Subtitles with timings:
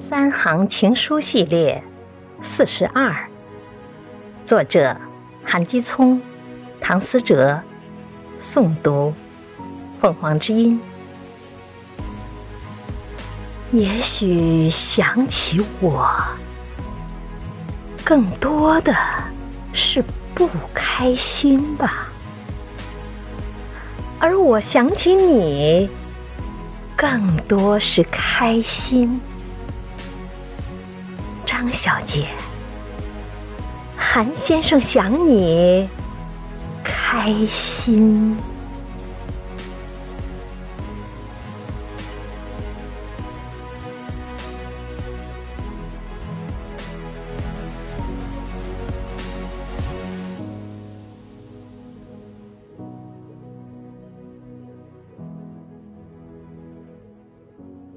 [0.00, 1.80] 三行情书系列
[2.42, 3.14] 四十二，
[4.42, 4.96] 作者
[5.44, 6.20] 韩基聪、
[6.80, 7.60] 唐思哲，
[8.40, 9.12] 诵读
[10.00, 10.80] 凤凰之音。
[13.72, 16.10] 也许想起我，
[18.02, 18.96] 更多的
[19.74, 20.02] 是
[20.34, 22.08] 不开心吧，
[24.18, 25.90] 而我想起你，
[26.96, 29.20] 更多是开心。
[31.60, 32.24] 张小姐，
[33.94, 35.86] 韩先生想你，
[36.82, 38.34] 开心。